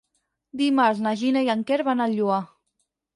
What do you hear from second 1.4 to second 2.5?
i en Quer van al Lloar.